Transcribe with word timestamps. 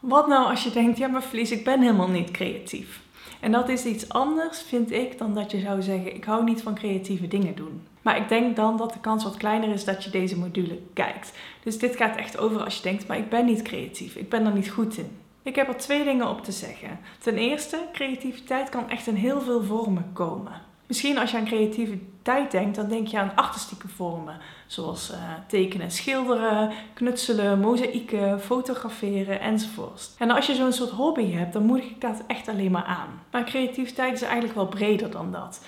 Wat 0.00 0.26
nou 0.26 0.50
als 0.50 0.64
je 0.64 0.70
denkt, 0.70 0.98
ja 0.98 1.06
maar 1.06 1.22
Felice, 1.22 1.54
ik 1.54 1.64
ben 1.64 1.80
helemaal 1.80 2.08
niet 2.08 2.30
creatief. 2.30 3.00
En 3.40 3.52
dat 3.52 3.68
is 3.68 3.84
iets 3.84 4.08
anders, 4.08 4.62
vind 4.62 4.92
ik, 4.92 5.18
dan 5.18 5.34
dat 5.34 5.50
je 5.50 5.60
zou 5.60 5.82
zeggen, 5.82 6.14
ik 6.14 6.24
hou 6.24 6.44
niet 6.44 6.62
van 6.62 6.74
creatieve 6.74 7.28
dingen 7.28 7.54
doen. 7.54 7.82
Maar 8.02 8.16
ik 8.16 8.28
denk 8.28 8.56
dan 8.56 8.76
dat 8.76 8.92
de 8.92 9.00
kans 9.00 9.24
wat 9.24 9.36
kleiner 9.36 9.68
is 9.68 9.84
dat 9.84 10.04
je 10.04 10.10
deze 10.10 10.38
module 10.38 10.78
kijkt. 10.92 11.32
Dus 11.62 11.78
dit 11.78 11.96
gaat 11.96 12.16
echt 12.16 12.38
over 12.38 12.64
als 12.64 12.76
je 12.76 12.82
denkt, 12.82 13.06
maar 13.06 13.18
ik 13.18 13.28
ben 13.28 13.44
niet 13.44 13.62
creatief, 13.62 14.14
ik 14.14 14.28
ben 14.28 14.46
er 14.46 14.54
niet 14.54 14.70
goed 14.70 14.96
in. 14.96 15.18
Ik 15.42 15.54
heb 15.54 15.68
er 15.68 15.76
twee 15.76 16.04
dingen 16.04 16.28
op 16.28 16.44
te 16.44 16.52
zeggen. 16.52 16.98
Ten 17.18 17.36
eerste, 17.36 17.78
creativiteit 17.92 18.68
kan 18.68 18.90
echt 18.90 19.06
in 19.06 19.14
heel 19.14 19.40
veel 19.40 19.62
vormen 19.62 20.10
komen. 20.12 20.52
Misschien 20.88 21.18
als 21.18 21.30
je 21.30 21.36
aan 21.36 21.44
creativiteit 21.44 22.50
denkt, 22.50 22.76
dan 22.76 22.88
denk 22.88 23.06
je 23.06 23.18
aan 23.18 23.32
artistieke 23.34 23.88
vormen. 23.88 24.40
Zoals 24.66 25.10
uh, 25.10 25.16
tekenen, 25.46 25.90
schilderen, 25.90 26.72
knutselen, 26.94 27.60
mozaïeken, 27.60 28.40
fotograferen 28.40 29.40
enzovoort. 29.40 30.10
En 30.18 30.30
als 30.30 30.46
je 30.46 30.54
zo'n 30.54 30.72
soort 30.72 30.90
hobby 30.90 31.30
hebt, 31.30 31.52
dan 31.52 31.66
moedig 31.66 31.90
ik 31.90 32.00
dat 32.00 32.22
echt 32.26 32.48
alleen 32.48 32.70
maar 32.70 32.84
aan. 32.84 33.20
Maar 33.30 33.44
creativiteit 33.44 34.12
is 34.14 34.22
eigenlijk 34.22 34.54
wel 34.54 34.66
breder 34.66 35.10
dan 35.10 35.32
dat. 35.32 35.64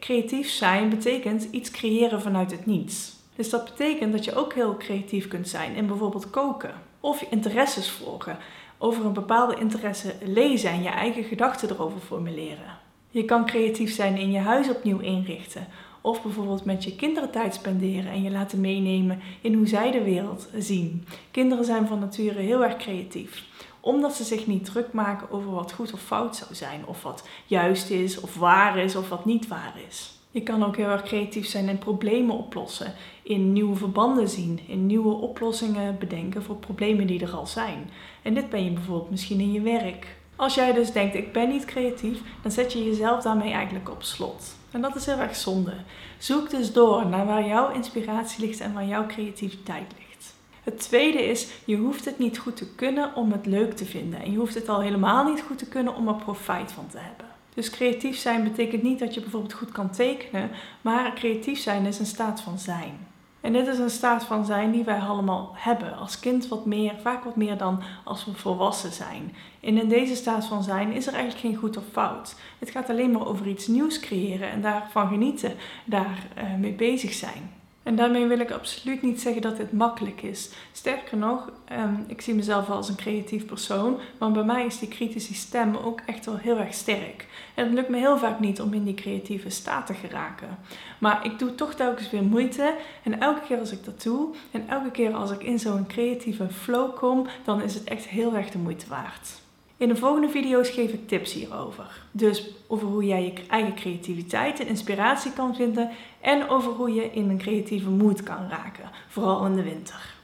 creatief 0.00 0.50
zijn 0.50 0.88
betekent 0.88 1.48
iets 1.50 1.70
creëren 1.70 2.22
vanuit 2.22 2.50
het 2.50 2.66
niets. 2.66 3.16
Dus 3.36 3.50
dat 3.50 3.64
betekent 3.64 4.12
dat 4.12 4.24
je 4.24 4.34
ook 4.34 4.52
heel 4.52 4.76
creatief 4.76 5.28
kunt 5.28 5.48
zijn 5.48 5.74
in 5.74 5.86
bijvoorbeeld 5.86 6.30
koken. 6.30 6.74
Of 7.00 7.20
je 7.20 7.26
interesses 7.30 7.90
volgen. 7.90 8.38
Over 8.78 9.04
een 9.04 9.12
bepaalde 9.12 9.56
interesse 9.56 10.14
lezen 10.22 10.70
en 10.70 10.82
je 10.82 10.88
eigen 10.88 11.24
gedachten 11.24 11.70
erover 11.70 12.00
formuleren. 12.00 12.86
Je 13.10 13.24
kan 13.24 13.46
creatief 13.46 13.94
zijn 13.94 14.16
in 14.16 14.30
je 14.30 14.38
huis 14.38 14.68
opnieuw 14.68 14.98
inrichten. 14.98 15.66
Of 16.00 16.22
bijvoorbeeld 16.22 16.64
met 16.64 16.84
je 16.84 16.96
kinderen 16.96 17.30
tijd 17.30 17.54
spenderen 17.54 18.10
en 18.10 18.22
je 18.22 18.30
laten 18.30 18.60
meenemen 18.60 19.20
in 19.40 19.54
hoe 19.54 19.66
zij 19.66 19.90
de 19.90 20.02
wereld 20.02 20.48
zien. 20.58 21.04
Kinderen 21.30 21.64
zijn 21.64 21.86
van 21.86 21.98
nature 21.98 22.40
heel 22.40 22.64
erg 22.64 22.76
creatief 22.76 23.46
omdat 23.88 24.14
ze 24.14 24.24
zich 24.24 24.46
niet 24.46 24.64
druk 24.64 24.92
maken 24.92 25.30
over 25.30 25.50
wat 25.50 25.72
goed 25.72 25.92
of 25.92 26.00
fout 26.00 26.36
zou 26.36 26.54
zijn, 26.54 26.86
of 26.86 27.02
wat 27.02 27.28
juist 27.46 27.90
is, 27.90 28.20
of 28.20 28.36
waar 28.36 28.78
is, 28.78 28.96
of 28.96 29.08
wat 29.08 29.24
niet 29.24 29.48
waar 29.48 29.74
is. 29.88 30.12
Je 30.30 30.42
kan 30.42 30.64
ook 30.64 30.76
heel 30.76 30.88
erg 30.88 31.02
creatief 31.02 31.46
zijn 31.46 31.68
in 31.68 31.78
problemen 31.78 32.36
oplossen, 32.36 32.94
in 33.22 33.52
nieuwe 33.52 33.76
verbanden 33.76 34.28
zien, 34.28 34.60
in 34.66 34.86
nieuwe 34.86 35.14
oplossingen 35.14 35.98
bedenken 35.98 36.42
voor 36.42 36.56
problemen 36.56 37.06
die 37.06 37.20
er 37.20 37.34
al 37.34 37.46
zijn. 37.46 37.90
En 38.22 38.34
dit 38.34 38.50
ben 38.50 38.64
je 38.64 38.70
bijvoorbeeld 38.70 39.10
misschien 39.10 39.40
in 39.40 39.52
je 39.52 39.60
werk 39.60 40.17
als 40.38 40.54
jij 40.54 40.72
dus 40.72 40.92
denkt, 40.92 41.14
ik 41.14 41.32
ben 41.32 41.48
niet 41.48 41.64
creatief, 41.64 42.20
dan 42.42 42.50
zet 42.50 42.72
je 42.72 42.84
jezelf 42.84 43.22
daarmee 43.22 43.52
eigenlijk 43.52 43.90
op 43.90 44.02
slot. 44.02 44.56
En 44.70 44.80
dat 44.80 44.96
is 44.96 45.06
heel 45.06 45.18
erg 45.18 45.36
zonde. 45.36 45.74
Zoek 46.18 46.50
dus 46.50 46.72
door 46.72 47.06
naar 47.06 47.26
waar 47.26 47.46
jouw 47.46 47.72
inspiratie 47.72 48.46
ligt 48.46 48.60
en 48.60 48.72
waar 48.72 48.86
jouw 48.86 49.06
creativiteit 49.06 49.92
ligt. 49.98 50.34
Het 50.62 50.80
tweede 50.80 51.24
is, 51.24 51.48
je 51.64 51.76
hoeft 51.76 52.04
het 52.04 52.18
niet 52.18 52.38
goed 52.38 52.56
te 52.56 52.74
kunnen 52.74 53.14
om 53.14 53.32
het 53.32 53.46
leuk 53.46 53.76
te 53.76 53.84
vinden. 53.84 54.20
En 54.20 54.30
je 54.32 54.38
hoeft 54.38 54.54
het 54.54 54.68
al 54.68 54.80
helemaal 54.80 55.24
niet 55.24 55.42
goed 55.42 55.58
te 55.58 55.68
kunnen 55.68 55.94
om 55.94 56.08
er 56.08 56.14
profijt 56.14 56.72
van 56.72 56.86
te 56.90 56.98
hebben. 56.98 57.26
Dus 57.54 57.70
creatief 57.70 58.16
zijn 58.16 58.42
betekent 58.42 58.82
niet 58.82 58.98
dat 58.98 59.14
je 59.14 59.20
bijvoorbeeld 59.20 59.52
goed 59.52 59.72
kan 59.72 59.90
tekenen, 59.90 60.50
maar 60.80 61.12
creatief 61.14 61.58
zijn 61.58 61.86
is 61.86 61.98
een 61.98 62.06
staat 62.06 62.40
van 62.40 62.58
zijn. 62.58 63.06
En 63.40 63.52
dit 63.52 63.66
is 63.66 63.78
een 63.78 63.90
staat 63.90 64.24
van 64.24 64.44
zijn 64.44 64.70
die 64.70 64.84
wij 64.84 64.98
allemaal 64.98 65.52
hebben. 65.54 65.96
Als 65.96 66.20
kind 66.20 66.48
wat 66.48 66.66
meer, 66.66 66.94
vaak 67.02 67.24
wat 67.24 67.36
meer 67.36 67.56
dan 67.56 67.82
als 68.04 68.24
we 68.24 68.34
volwassen 68.34 68.92
zijn. 68.92 69.34
En 69.60 69.78
in 69.78 69.88
deze 69.88 70.14
staat 70.14 70.46
van 70.46 70.62
zijn 70.62 70.92
is 70.92 71.06
er 71.06 71.14
eigenlijk 71.14 71.44
geen 71.46 71.56
goed 71.56 71.76
of 71.76 71.84
fout. 71.92 72.36
Het 72.58 72.70
gaat 72.70 72.90
alleen 72.90 73.10
maar 73.10 73.26
over 73.26 73.46
iets 73.46 73.66
nieuws 73.66 74.00
creëren 74.00 74.50
en 74.50 74.60
daarvan 74.60 75.08
genieten, 75.08 75.54
daar 75.84 76.26
uh, 76.38 76.54
mee 76.54 76.72
bezig 76.72 77.12
zijn. 77.12 77.50
En 77.88 77.96
daarmee 77.96 78.26
wil 78.26 78.38
ik 78.38 78.50
absoluut 78.50 79.02
niet 79.02 79.20
zeggen 79.20 79.42
dat 79.42 79.56
dit 79.56 79.72
makkelijk 79.72 80.22
is. 80.22 80.50
Sterker 80.72 81.16
nog, 81.16 81.50
ehm, 81.64 81.94
ik 82.06 82.20
zie 82.20 82.34
mezelf 82.34 82.66
wel 82.66 82.76
als 82.76 82.88
een 82.88 82.96
creatief 82.96 83.46
persoon, 83.46 83.98
maar 84.18 84.30
bij 84.30 84.44
mij 84.44 84.66
is 84.66 84.78
die 84.78 84.88
kritische 84.88 85.34
stem 85.34 85.76
ook 85.76 86.00
echt 86.06 86.26
wel 86.26 86.36
heel 86.36 86.58
erg 86.58 86.74
sterk. 86.74 87.26
En 87.54 87.64
het 87.64 87.74
lukt 87.74 87.88
me 87.88 87.96
heel 87.96 88.18
vaak 88.18 88.40
niet 88.40 88.60
om 88.60 88.72
in 88.72 88.84
die 88.84 88.94
creatieve 88.94 89.50
staat 89.50 89.86
te 89.86 89.94
geraken. 89.94 90.58
Maar 90.98 91.24
ik 91.24 91.38
doe 91.38 91.54
toch 91.54 91.74
telkens 91.74 92.10
weer 92.10 92.22
moeite. 92.22 92.74
En 93.02 93.20
elke 93.20 93.40
keer 93.46 93.58
als 93.58 93.72
ik 93.72 93.84
dat 93.84 94.02
doe, 94.02 94.34
en 94.50 94.68
elke 94.68 94.90
keer 94.90 95.14
als 95.14 95.30
ik 95.30 95.42
in 95.42 95.58
zo'n 95.58 95.86
creatieve 95.86 96.48
flow 96.48 96.96
kom, 96.96 97.26
dan 97.44 97.62
is 97.62 97.74
het 97.74 97.84
echt 97.84 98.08
heel 98.08 98.34
erg 98.34 98.50
de 98.50 98.58
moeite 98.58 98.88
waard. 98.88 99.28
In 99.78 99.88
de 99.88 99.96
volgende 99.96 100.28
video's 100.28 100.68
geef 100.68 100.92
ik 100.92 101.08
tips 101.08 101.32
hierover. 101.32 102.00
Dus 102.10 102.50
over 102.66 102.88
hoe 102.88 103.04
jij 103.04 103.22
je 103.22 103.32
eigen 103.48 103.74
creativiteit 103.74 104.60
en 104.60 104.66
inspiratie 104.66 105.32
kan 105.32 105.54
vinden 105.54 105.90
en 106.20 106.48
over 106.48 106.72
hoe 106.72 106.94
je 106.94 107.10
in 107.12 107.30
een 107.30 107.38
creatieve 107.38 107.90
mood 107.90 108.22
kan 108.22 108.48
raken, 108.48 108.90
vooral 109.08 109.46
in 109.46 109.54
de 109.54 109.62
winter. 109.62 110.17